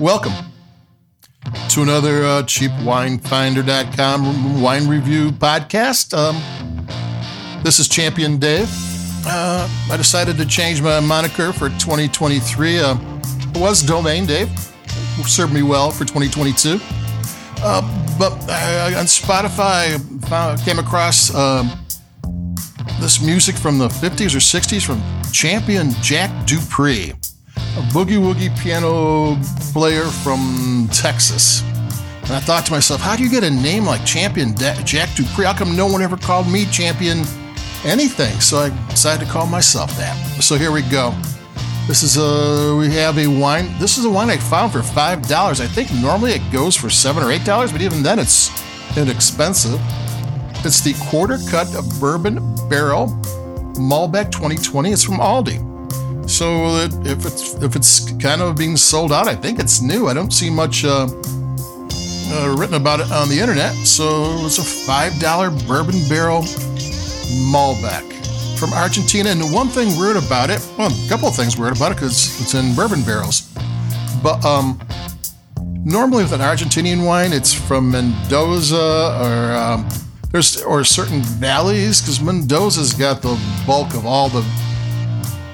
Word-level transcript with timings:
Welcome 0.00 0.32
to 1.70 1.82
another 1.82 2.22
uh, 2.24 2.42
cheapwinefinder.com 2.42 4.60
wine 4.60 4.86
review 4.86 5.30
podcast. 5.30 6.12
Um, 6.12 6.36
this 7.62 7.78
is 7.78 7.88
Champion 7.88 8.36
Dave. 8.38 8.68
Uh, 9.26 9.66
I 9.90 9.96
decided 9.96 10.36
to 10.36 10.44
change 10.44 10.82
my 10.82 11.00
moniker 11.00 11.50
for 11.52 11.70
2023. 11.70 12.78
Uh, 12.78 12.96
it 13.54 13.58
was 13.58 13.82
Domain 13.82 14.26
Dave. 14.26 14.50
It 15.18 15.24
served 15.26 15.54
me 15.54 15.62
well 15.62 15.90
for 15.90 16.04
2022. 16.04 16.78
Uh, 17.62 17.80
but 18.18 18.32
on 18.32 19.06
Spotify, 19.06 19.96
came 20.64 20.78
across 20.78 21.34
um, 21.34 21.70
this 23.00 23.22
music 23.22 23.56
from 23.56 23.78
the 23.78 23.88
50s 23.88 24.34
or 24.34 24.40
60s 24.40 24.84
from 24.84 25.00
champion 25.32 25.90
Jack 26.02 26.30
Dupree, 26.46 27.14
a 27.76 27.80
boogie 27.92 28.18
woogie 28.18 28.56
piano 28.58 29.36
player 29.72 30.04
from 30.04 30.88
Texas. 30.92 31.62
And 32.22 32.32
I 32.32 32.40
thought 32.40 32.64
to 32.66 32.72
myself, 32.72 33.02
how 33.02 33.16
do 33.16 33.22
you 33.22 33.28
get 33.28 33.44
a 33.44 33.50
name 33.50 33.84
like 33.84 34.04
Champion 34.06 34.56
Jack 34.56 35.14
Dupree? 35.14 35.44
How 35.44 35.52
come 35.52 35.76
no 35.76 35.86
one 35.86 36.00
ever 36.00 36.16
called 36.16 36.48
me 36.48 36.64
Champion 36.66 37.24
anything? 37.84 38.40
So 38.40 38.58
I 38.58 38.88
decided 38.88 39.26
to 39.26 39.30
call 39.30 39.46
myself 39.46 39.94
that. 39.98 40.16
So 40.42 40.56
here 40.56 40.72
we 40.72 40.82
go. 40.82 41.14
This 41.86 42.02
is 42.02 42.16
a 42.16 42.74
we 42.74 42.90
have 42.94 43.18
a 43.18 43.26
wine. 43.26 43.68
This 43.78 43.98
is 43.98 44.06
a 44.06 44.10
wine 44.10 44.30
I 44.30 44.38
found 44.38 44.72
for 44.72 44.82
five 44.82 45.28
dollars. 45.28 45.60
I 45.60 45.66
think 45.66 45.92
normally 45.92 46.32
it 46.32 46.42
goes 46.50 46.74
for 46.74 46.88
seven 46.88 47.22
or 47.22 47.30
eight 47.30 47.44
dollars, 47.44 47.72
but 47.72 47.82
even 47.82 48.02
then 48.02 48.18
it's 48.18 48.50
inexpensive. 48.96 49.78
It's 50.64 50.80
the 50.80 50.94
quarter 51.10 51.38
cut 51.50 51.68
bourbon 52.00 52.36
barrel 52.68 53.08
Malbec 53.76 54.32
2020. 54.32 54.90
It's 54.90 55.04
from 55.04 55.18
Aldi. 55.18 55.75
So 56.26 56.76
if 57.04 57.24
it's 57.24 57.54
if 57.62 57.76
it's 57.76 58.10
kind 58.20 58.42
of 58.42 58.56
being 58.56 58.76
sold 58.76 59.12
out, 59.12 59.28
I 59.28 59.36
think 59.36 59.60
it's 59.60 59.80
new. 59.80 60.08
I 60.08 60.14
don't 60.14 60.32
see 60.32 60.50
much 60.50 60.84
uh, 60.84 61.06
uh, 61.06 62.56
written 62.58 62.74
about 62.74 63.00
it 63.00 63.10
on 63.12 63.28
the 63.28 63.38
internet. 63.38 63.74
So 63.86 64.44
it's 64.44 64.58
a 64.58 64.64
five 64.64 65.18
dollar 65.20 65.50
bourbon 65.50 65.96
barrel 66.08 66.42
Malbec 67.52 68.02
from 68.58 68.72
Argentina. 68.72 69.30
And 69.30 69.52
one 69.52 69.68
thing 69.68 69.96
weird 69.98 70.16
about 70.16 70.50
it, 70.50 70.66
well, 70.76 70.90
a 70.90 71.08
couple 71.08 71.28
of 71.28 71.36
things 71.36 71.56
weird 71.56 71.76
about 71.76 71.92
it 71.92 71.94
because 71.94 72.40
it's 72.40 72.54
in 72.54 72.74
bourbon 72.74 73.02
barrels. 73.02 73.52
But 74.20 74.44
um, 74.44 74.80
normally 75.84 76.24
with 76.24 76.32
an 76.32 76.40
Argentinian 76.40 77.06
wine, 77.06 77.32
it's 77.32 77.52
from 77.52 77.92
Mendoza 77.92 78.76
or 79.22 79.54
um, 79.54 79.88
there's 80.32 80.60
or 80.62 80.82
certain 80.82 81.20
valleys 81.22 82.00
because 82.00 82.20
Mendoza's 82.20 82.92
got 82.92 83.22
the 83.22 83.38
bulk 83.64 83.94
of 83.94 84.04
all 84.04 84.28
the 84.28 84.42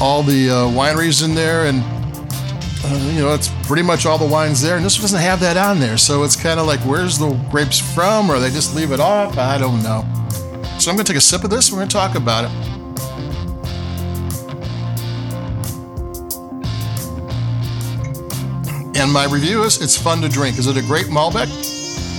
all 0.00 0.22
the 0.22 0.50
uh, 0.50 0.54
wineries 0.68 1.24
in 1.24 1.34
there, 1.34 1.66
and 1.66 1.82
uh, 2.84 3.10
you 3.12 3.20
know 3.20 3.34
it's 3.34 3.48
pretty 3.66 3.82
much 3.82 4.06
all 4.06 4.18
the 4.18 4.26
wines 4.26 4.60
there. 4.60 4.76
And 4.76 4.84
this 4.84 4.96
one 4.96 5.02
doesn't 5.02 5.20
have 5.20 5.40
that 5.40 5.56
on 5.56 5.80
there, 5.80 5.96
so 5.96 6.22
it's 6.22 6.36
kind 6.36 6.60
of 6.60 6.66
like 6.66 6.80
where's 6.80 7.18
the 7.18 7.30
grapes 7.50 7.80
from, 7.94 8.30
or 8.30 8.38
they 8.38 8.50
just 8.50 8.74
leave 8.74 8.92
it 8.92 9.00
off? 9.00 9.38
I 9.38 9.58
don't 9.58 9.82
know. 9.82 10.04
So 10.78 10.90
I'm 10.90 10.98
to 10.98 11.04
take 11.04 11.16
a 11.16 11.20
sip 11.20 11.42
of 11.44 11.50
this. 11.50 11.72
We're 11.72 11.84
to 11.84 11.88
talk 11.88 12.16
about 12.16 12.44
it. 12.44 12.50
And 18.98 19.12
my 19.12 19.26
review 19.26 19.62
is 19.62 19.82
it's 19.82 19.96
fun 19.96 20.22
to 20.22 20.28
drink. 20.28 20.58
Is 20.58 20.66
it 20.66 20.76
a 20.76 20.82
great 20.82 21.06
Malbec? 21.06 21.48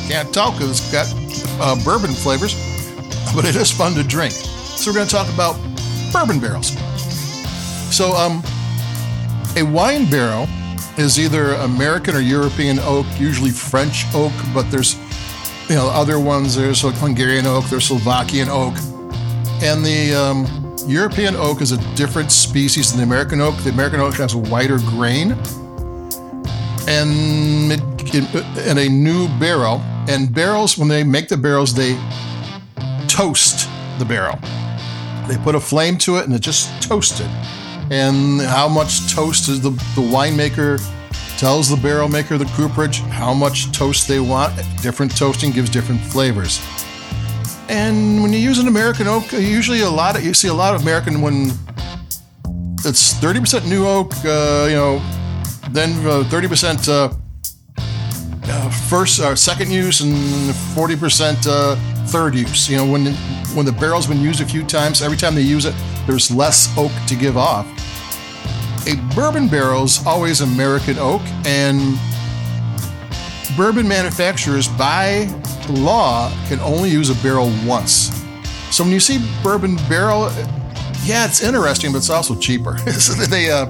Can't 0.08 0.32
tell 0.34 0.52
because 0.52 0.70
it's 0.70 0.92
got 0.92 1.08
uh, 1.60 1.76
bourbon 1.84 2.14
flavors, 2.14 2.54
but 3.36 3.46
it 3.46 3.56
is 3.56 3.72
fun 3.72 3.94
to 3.96 4.04
drink. 4.04 4.34
So 4.34 4.92
we're 4.92 4.96
going 4.96 5.08
to 5.08 5.14
talk 5.14 5.28
about 5.34 5.60
bourbon 6.14 6.40
barrels. 6.40 6.76
So, 7.98 8.14
um, 8.16 8.44
a 9.56 9.64
wine 9.64 10.08
barrel 10.08 10.48
is 11.00 11.20
either 11.20 11.54
American 11.54 12.16
or 12.16 12.20
European 12.20 12.78
oak, 12.82 13.08
usually 13.18 13.50
French 13.50 14.06
oak, 14.14 14.34
but 14.54 14.70
there's 14.70 15.00
you 15.68 15.74
know 15.74 15.88
other 15.88 16.20
ones. 16.20 16.56
There's 16.56 16.82
Hungarian 16.82 17.48
oak, 17.48 17.66
there's 17.72 17.86
Slovakian 17.86 18.50
oak, 18.50 18.76
and 19.64 19.84
the 19.84 20.14
um, 20.14 20.76
European 20.88 21.36
oak 21.38 21.64
is 21.64 21.72
a 21.72 21.96
different 21.96 22.32
species 22.32 22.92
than 22.92 23.00
the 23.00 23.04
American 23.04 23.42
oak. 23.42 23.58
The 23.64 23.72
American 23.72 24.00
oak 24.00 24.14
has 24.18 24.36
a 24.36 24.38
whiter 24.38 24.78
grain 24.78 25.32
and 26.88 27.72
in 28.60 28.78
a 28.78 28.88
new 28.90 29.28
barrel. 29.40 29.82
And 30.08 30.32
barrels, 30.32 30.78
when 30.78 30.88
they 30.88 31.04
make 31.04 31.30
the 31.30 31.38
barrels, 31.38 31.74
they 31.74 31.96
toast 33.08 33.68
the 33.98 34.06
barrel. 34.06 34.38
They 35.28 35.38
put 35.44 35.56
a 35.56 35.60
flame 35.60 35.98
to 36.06 36.18
it 36.18 36.26
and 36.26 36.36
it 36.36 36.42
just 36.42 36.70
toasted. 36.80 37.32
And 37.90 38.42
how 38.42 38.68
much 38.68 39.14
toast 39.14 39.50
is 39.50 39.62
the, 39.62 39.70
the 39.70 40.02
winemaker 40.02 40.82
tells 41.38 41.70
the 41.70 41.78
barrel 41.78 42.10
maker, 42.10 42.38
the 42.38 42.46
cooperage, 42.56 43.00
how 43.00 43.34
much 43.34 43.72
toast 43.72 44.08
they 44.08 44.20
want. 44.20 44.56
Different 44.82 45.16
toasting 45.16 45.52
gives 45.52 45.70
different 45.70 46.02
flavors. 46.02 46.60
And 47.70 48.22
when 48.22 48.34
you 48.34 48.40
use 48.40 48.60
an 48.60 48.68
American 48.68 49.08
oak, 49.08 49.32
usually 49.32 49.82
a 49.82 49.90
lot 49.90 50.18
of 50.18 50.26
you 50.26 50.34
see 50.34 50.48
a 50.48 50.54
lot 50.54 50.74
of 50.74 50.82
American 50.82 51.22
when 51.22 51.52
it's 52.86 53.14
30% 53.16 53.68
new 53.68 53.86
oak, 53.86 54.14
uh, 54.26 54.68
you 54.70 54.76
know, 54.76 55.02
then 55.72 55.92
uh, 56.08 56.24
30% 56.30 56.88
uh, 56.88 57.14
uh, 58.50 58.70
first 58.90 59.20
or 59.20 59.36
second 59.36 59.72
use 59.72 60.02
and 60.02 60.16
40% 60.16 61.78
third 62.08 62.36
use. 62.36 62.70
You 62.70 62.78
know, 62.78 62.86
when 62.86 63.14
when 63.54 63.66
the 63.66 63.72
barrel's 63.72 64.08
been 64.08 64.22
used 64.22 64.42
a 64.42 64.46
few 64.46 64.64
times, 64.64 65.02
every 65.02 65.18
time 65.18 65.36
they 65.36 65.42
use 65.42 65.66
it, 65.66 65.76
there's 66.06 66.32
less 66.32 66.76
oak 66.78 66.92
to 67.08 67.16
give 67.16 67.38
off. 67.38 67.68
A 68.88 68.96
bourbon 69.14 69.50
barrel 69.50 69.84
is 69.84 70.06
always 70.06 70.40
American 70.40 70.98
oak, 70.98 71.22
and 71.46 72.00
bourbon 73.58 73.86
manufacturers, 73.86 74.70
by 74.70 75.28
law, 75.70 76.32
can 76.48 76.62
only 76.62 76.90
use 76.90 77.10
a 77.10 77.16
barrel 77.22 77.52
once. 77.66 78.24
So 78.72 78.86
when 78.86 78.94
you 78.94 79.02
see 79.02 79.20
bourbon 79.44 79.76
barrel, 79.90 80.32
yeah, 81.04 81.26
it's 81.26 81.44
interesting, 81.44 81.92
but 81.92 81.98
it's 81.98 82.10
also 82.10 82.34
cheaper. 82.34 82.74
they 83.30 83.52
uh, 83.52 83.66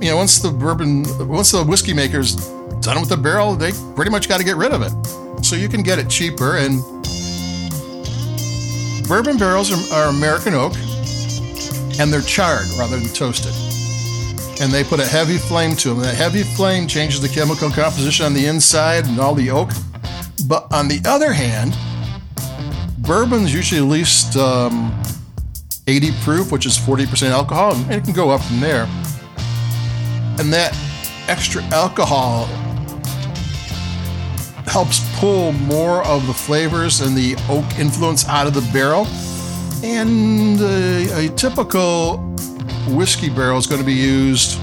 you 0.00 0.10
know, 0.10 0.16
once 0.16 0.38
the 0.40 0.50
bourbon, 0.50 1.04
once 1.26 1.52
the 1.52 1.64
whiskey 1.64 1.94
maker's 1.94 2.34
done 2.80 3.00
with 3.00 3.08
the 3.08 3.16
barrel, 3.16 3.54
they 3.54 3.72
pretty 3.94 4.10
much 4.10 4.28
got 4.28 4.38
to 4.38 4.44
get 4.44 4.56
rid 4.56 4.72
of 4.72 4.82
it. 4.82 5.44
So 5.44 5.56
you 5.56 5.68
can 5.68 5.82
get 5.82 5.98
it 5.98 6.10
cheaper. 6.10 6.56
And 6.58 6.82
bourbon 9.08 9.38
barrels 9.38 9.72
are, 9.72 9.94
are 9.94 10.08
American 10.10 10.52
oak, 10.52 10.74
and 11.98 12.12
they're 12.12 12.22
charred 12.22 12.66
rather 12.78 12.98
than 12.98 13.08
toasted. 13.12 13.52
And 14.60 14.70
they 14.70 14.84
put 14.84 15.00
a 15.00 15.06
heavy 15.06 15.38
flame 15.38 15.74
to 15.76 15.88
them. 15.90 16.00
That 16.00 16.14
heavy 16.14 16.42
flame 16.42 16.86
changes 16.86 17.20
the 17.20 17.28
chemical 17.28 17.70
composition 17.70 18.26
on 18.26 18.34
the 18.34 18.46
inside 18.46 19.06
and 19.06 19.18
all 19.18 19.34
the 19.34 19.50
oak. 19.50 19.70
But 20.46 20.70
on 20.72 20.86
the 20.88 21.00
other 21.06 21.32
hand, 21.32 21.76
bourbon's 22.98 23.54
usually 23.54 23.80
at 23.80 23.86
least 23.86 24.36
um, 24.36 24.94
80 25.86 26.12
proof, 26.22 26.52
which 26.52 26.66
is 26.66 26.76
40% 26.78 27.30
alcohol, 27.30 27.74
and 27.74 27.90
it 27.90 28.04
can 28.04 28.12
go 28.12 28.30
up 28.30 28.42
from 28.42 28.60
there 28.60 28.86
and 30.40 30.50
that 30.54 30.74
extra 31.28 31.62
alcohol 31.64 32.46
helps 34.66 35.00
pull 35.20 35.52
more 35.52 36.02
of 36.06 36.26
the 36.26 36.32
flavors 36.32 37.02
and 37.02 37.14
the 37.14 37.36
oak 37.50 37.78
influence 37.78 38.26
out 38.26 38.46
of 38.46 38.54
the 38.54 38.66
barrel. 38.72 39.06
And 39.82 40.60
a, 40.60 41.26
a 41.26 41.28
typical 41.30 42.18
whiskey 42.88 43.30
barrel 43.30 43.58
is 43.58 43.66
going 43.66 43.80
to 43.80 43.86
be 43.86 43.94
used 43.94 44.60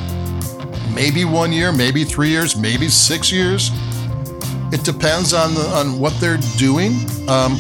maybe 0.94 1.26
one 1.26 1.52
year, 1.52 1.72
maybe 1.72 2.04
three 2.04 2.30
years, 2.30 2.56
maybe 2.56 2.88
six 2.88 3.32
years. 3.32 3.72
It 4.72 4.84
depends 4.84 5.34
on 5.34 5.54
the, 5.54 5.62
on 5.74 6.00
what 6.00 6.14
they're 6.20 6.40
doing. 6.58 6.92
Um, 7.28 7.56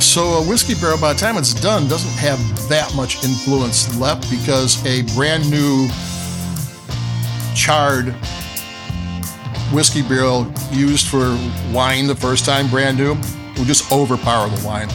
so 0.00 0.22
a 0.34 0.42
whiskey 0.42 0.74
barrel, 0.74 0.98
by 0.98 1.12
the 1.12 1.18
time 1.18 1.36
it's 1.38 1.54
done, 1.54 1.88
doesn't 1.88 2.18
have 2.18 2.38
that 2.68 2.94
much 2.94 3.24
influence 3.24 3.96
left 3.98 4.30
because 4.30 4.84
a 4.84 5.02
brand 5.14 5.50
new 5.50 5.88
charred 7.54 8.14
whiskey 9.72 10.02
barrel 10.02 10.52
used 10.70 11.06
for 11.06 11.38
wine 11.72 12.06
the 12.06 12.14
first 12.14 12.44
time, 12.44 12.68
brand 12.68 12.98
new, 12.98 13.14
will 13.56 13.64
just 13.64 13.90
overpower 13.92 14.48
the 14.48 14.66
wine. 14.66 14.88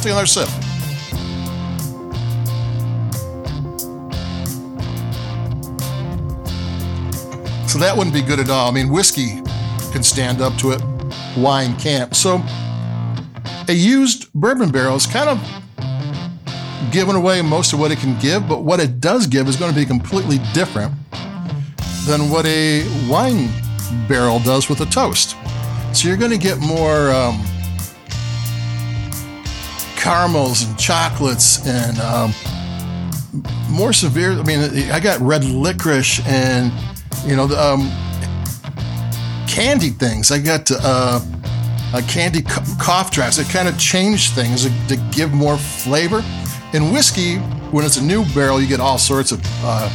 Take 0.00 0.12
another 0.12 0.26
sip. 0.26 0.48
So 7.68 7.78
that 7.80 7.94
wouldn't 7.96 8.14
be 8.14 8.22
good 8.22 8.40
at 8.40 8.48
all. 8.48 8.68
I 8.68 8.72
mean, 8.72 8.90
whiskey 8.90 9.42
can 9.92 10.02
stand 10.02 10.40
up 10.40 10.56
to 10.58 10.70
it, 10.70 10.82
wine 11.36 11.76
can't. 11.76 12.14
So 12.16 12.42
a 13.68 13.72
used 13.72 14.32
bourbon 14.32 14.70
barrel 14.70 14.96
is 14.96 15.06
kind 15.06 15.28
of 15.28 15.38
giving 16.90 17.14
away 17.14 17.42
most 17.42 17.72
of 17.72 17.80
what 17.80 17.90
it 17.90 17.98
can 17.98 18.18
give, 18.18 18.48
but 18.48 18.62
what 18.62 18.80
it 18.80 19.00
does 19.00 19.26
give 19.26 19.48
is 19.48 19.56
going 19.56 19.72
to 19.72 19.78
be 19.78 19.84
completely 19.84 20.38
different 20.54 20.94
than 22.06 22.30
what 22.30 22.46
a 22.46 22.86
wine 23.08 23.50
barrel 24.08 24.38
does 24.38 24.68
with 24.68 24.80
a 24.80 24.86
toast. 24.86 25.36
So 25.92 26.08
you're 26.08 26.16
going 26.16 26.30
to 26.30 26.38
get 26.38 26.58
more 26.58 27.10
um, 27.10 27.44
caramels 29.98 30.62
and 30.62 30.78
chocolates 30.78 31.66
and 31.66 31.98
um, 31.98 32.32
more 33.68 33.92
severe. 33.92 34.32
I 34.32 34.42
mean, 34.44 34.90
I 34.90 35.00
got 35.00 35.20
red 35.20 35.44
licorice 35.44 36.24
and 36.26 36.72
You 37.26 37.36
know, 37.36 37.46
the, 37.46 37.60
um, 37.60 37.90
candy 39.48 39.90
things. 39.90 40.30
I 40.30 40.38
got 40.38 40.70
uh, 40.70 41.20
a 41.92 42.02
candy 42.02 42.42
cough 42.42 43.10
drops 43.10 43.38
It 43.38 43.48
kind 43.48 43.66
of 43.66 43.76
changed 43.76 44.34
things 44.34 44.64
to, 44.88 44.96
give 45.10 45.32
more 45.32 45.56
flavor. 45.56 46.22
In 46.74 46.92
whiskey, 46.92 47.38
when 47.72 47.84
it's 47.84 47.96
a 47.96 48.04
new 48.04 48.24
barrel, 48.34 48.60
you 48.60 48.68
get 48.68 48.78
all 48.78 48.98
sorts 48.98 49.32
of 49.32 49.40
uh, 49.64 49.90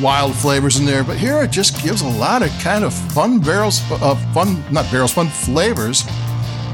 wild 0.00 0.34
flavors 0.36 0.78
in 0.78 0.86
there. 0.86 1.02
But 1.02 1.16
here, 1.16 1.42
it 1.42 1.50
just 1.50 1.82
gives 1.82 2.02
a 2.02 2.08
lot 2.08 2.42
of 2.42 2.50
kind 2.60 2.84
of 2.84 2.94
fun 2.94 3.40
barrels, 3.40 3.82
uh, 3.90 4.14
fun 4.32 4.62
not 4.70 4.90
barrels, 4.92 5.12
fun 5.12 5.28
flavors 5.28 6.04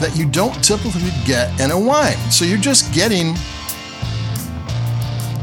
that 0.00 0.16
you 0.16 0.28
don't 0.28 0.54
typically 0.62 1.10
get 1.24 1.58
in 1.60 1.70
a 1.70 1.78
wine. 1.78 2.16
So 2.30 2.44
you're 2.44 2.58
just 2.58 2.92
getting 2.94 3.34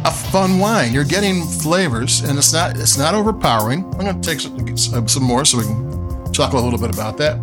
a 0.05 0.11
fun 0.11 0.59
wine. 0.59 0.93
You're 0.93 1.03
getting 1.03 1.43
flavors, 1.43 2.21
and 2.21 2.37
it's 2.37 2.53
not 2.53 2.77
it's 2.77 2.97
not 2.97 3.15
overpowering. 3.15 3.85
I'm 3.85 3.99
going 3.99 4.21
to 4.21 4.27
take 4.27 4.39
some, 4.39 5.07
some 5.07 5.23
more 5.23 5.45
so 5.45 5.57
we 5.57 5.63
can 5.63 6.31
talk 6.31 6.53
a 6.53 6.57
little 6.57 6.79
bit 6.79 6.93
about 6.93 7.17
that. 7.17 7.37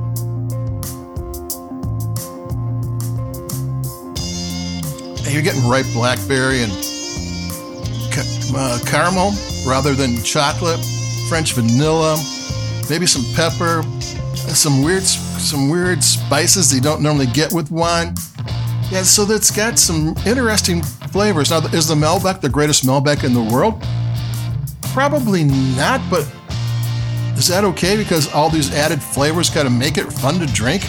And 5.25 5.33
you're 5.33 5.43
getting 5.43 5.69
ripe 5.69 5.87
blackberry 5.93 6.63
and 6.63 6.73
uh, 8.55 8.79
caramel 8.87 9.33
rather 9.67 9.95
than 9.95 10.23
chocolate, 10.23 10.81
French 11.29 11.55
vanilla, 11.55 12.17
maybe 12.91 13.07
some 13.07 13.25
pepper, 13.35 13.83
some 14.35 14.83
weird 14.83 15.05
some 15.43 15.69
weird 15.69 16.03
spices 16.03 16.71
that 16.71 16.77
you 16.77 16.83
don't 16.83 17.03
normally 17.03 17.27
get 17.27 17.53
with 17.53 17.71
wine. 17.71 18.15
Yeah, 18.91 19.03
so 19.03 19.25
that's 19.25 19.51
got 19.51 19.79
some 19.79 20.15
interesting 20.27 20.83
flavors. 20.83 21.51
Now, 21.51 21.59
is 21.59 21.89
the 21.89 21.95
Malbec 21.95 22.41
the 22.41 22.49
greatest 22.49 22.85
Malbec 22.85 23.25
in 23.25 23.35
the 23.35 23.43
world? 23.43 23.83
Probably 24.93 25.45
not, 25.45 26.01
but 26.11 26.31
is 27.37 27.49
that 27.49 27.65
okay 27.65 27.97
because 27.97 28.33
all 28.33 28.51
these 28.51 28.73
added 28.75 29.03
flavors 29.03 29.49
kind 29.49 29.67
of 29.67 29.73
make 29.73 29.97
it 29.97 30.13
fun 30.13 30.39
to 30.41 30.47
drink? 30.47 30.85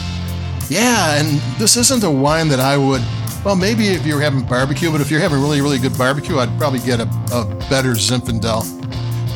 Yeah, 0.70 1.18
and 1.20 1.40
this 1.58 1.78
isn't 1.78 2.04
a 2.04 2.12
wine 2.12 2.48
that 2.50 2.60
I 2.60 2.78
would. 2.78 3.02
Well, 3.46 3.56
maybe 3.56 3.88
if 3.88 4.06
you're 4.06 4.22
having 4.22 4.46
barbecue, 4.46 4.92
but 4.92 5.02
if 5.02 5.12
you're 5.12 5.20
having 5.20 5.42
really, 5.42 5.62
really 5.62 5.80
good 5.80 5.98
barbecue, 5.98 6.40
I'd 6.40 6.58
probably 6.58 6.80
get 6.80 7.00
a, 7.00 7.04
a 7.34 7.46
better 7.70 7.92
Zinfandel. 7.92 8.83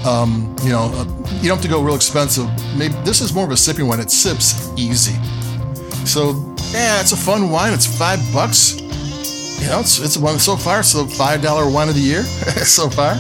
Um, 0.08 0.56
you 0.64 0.70
know, 0.70 0.90
uh, 0.94 1.04
you 1.42 1.50
don't 1.50 1.58
have 1.58 1.62
to 1.62 1.68
go 1.68 1.82
real 1.82 1.96
expensive. 1.96 2.48
Maybe 2.78 2.94
this 3.04 3.20
is 3.20 3.34
more 3.34 3.44
of 3.46 3.52
a 3.52 3.58
sipping 3.58 3.88
wine. 3.88 4.00
It 4.00 4.10
sips 4.10 4.72
easy. 4.78 5.14
So 6.06 6.32
yeah, 6.72 7.02
it's 7.02 7.12
a 7.12 7.18
fun 7.18 7.50
wine. 7.50 7.74
It's 7.74 7.86
five 7.86 8.20
bucks. 8.32 8.80
You 9.60 9.68
know, 9.68 9.82
it's 9.82 10.00
it's 10.00 10.18
one 10.18 10.40
so 10.40 10.56
far. 10.56 10.82
So 10.84 11.06
five 11.06 11.42
dollar 11.42 11.70
wine 11.70 11.90
of 11.90 11.96
the 11.96 12.02
year 12.02 12.24
so 12.80 12.90
far. 12.90 13.16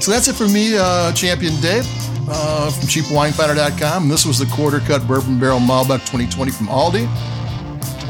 So 0.00 0.12
that's 0.12 0.28
it 0.28 0.36
for 0.36 0.46
me, 0.46 0.76
uh, 0.78 1.12
Champion 1.12 1.60
Dave 1.60 1.84
uh, 2.30 2.70
from 2.70 2.86
CheapWineFinder.com. 2.86 4.08
This 4.08 4.24
was 4.24 4.38
the 4.38 4.46
quarter 4.46 4.80
cut 4.80 5.06
bourbon 5.06 5.40
barrel 5.40 5.58
Malbec 5.58 6.00
2020 6.06 6.52
from 6.52 6.68
Aldi. 6.68 7.06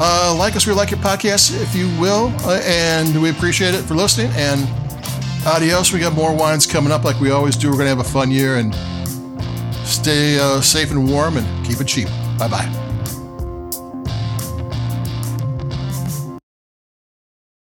Uh, 0.01 0.35
like 0.39 0.55
us, 0.55 0.67
we 0.67 0.73
like 0.75 0.91
your 0.91 1.01
podcast 1.01 1.61
if 1.61 1.75
you 1.75 1.89
will, 2.01 2.33
uh, 2.41 2.61
and 2.65 3.21
we 3.21 3.31
appreciate 3.31 3.75
it 3.75 3.83
for 3.83 3.95
listening. 3.95 4.31
And 4.37 4.69
Adios. 5.47 5.93
We 5.93 6.01
got 6.01 6.15
more 6.15 6.35
wines 6.35 6.67
coming 6.67 6.93
up 6.93 7.05
like 7.05 7.21
we 7.21 7.31
always 7.31 7.57
do. 7.57 7.69
We're 7.69 7.77
going 7.77 7.87
to 7.87 7.97
have 7.97 8.01
a 8.01 8.05
fun 8.05 8.31
year 8.31 8.57
and 8.57 8.75
stay 9.87 10.39
uh, 10.39 10.61
safe 10.61 10.91
and 10.91 11.09
warm 11.09 11.37
and 11.37 11.67
keep 11.67 11.81
it 11.81 11.87
cheap. 11.87 12.09
Bye 12.39 12.49
bye. 12.49 12.88